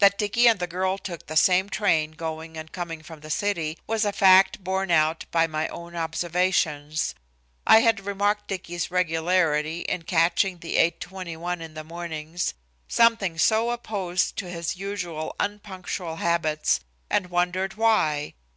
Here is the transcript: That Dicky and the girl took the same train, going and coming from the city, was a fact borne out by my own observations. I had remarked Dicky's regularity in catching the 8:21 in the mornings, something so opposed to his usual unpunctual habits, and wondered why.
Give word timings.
That 0.00 0.18
Dicky 0.18 0.48
and 0.48 0.58
the 0.58 0.66
girl 0.66 0.98
took 0.98 1.28
the 1.28 1.36
same 1.36 1.68
train, 1.68 2.10
going 2.10 2.56
and 2.56 2.72
coming 2.72 3.04
from 3.04 3.20
the 3.20 3.30
city, 3.30 3.78
was 3.86 4.04
a 4.04 4.10
fact 4.12 4.64
borne 4.64 4.90
out 4.90 5.26
by 5.30 5.46
my 5.46 5.68
own 5.68 5.94
observations. 5.94 7.14
I 7.68 7.78
had 7.82 8.04
remarked 8.04 8.48
Dicky's 8.48 8.90
regularity 8.90 9.82
in 9.82 10.02
catching 10.02 10.58
the 10.58 10.74
8:21 10.98 11.60
in 11.60 11.74
the 11.74 11.84
mornings, 11.84 12.54
something 12.88 13.38
so 13.38 13.70
opposed 13.70 14.34
to 14.38 14.50
his 14.50 14.76
usual 14.76 15.36
unpunctual 15.38 16.16
habits, 16.16 16.80
and 17.08 17.30
wondered 17.30 17.74
why. 17.74 18.34